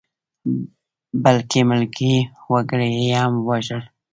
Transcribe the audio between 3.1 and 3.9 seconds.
هم ووژل.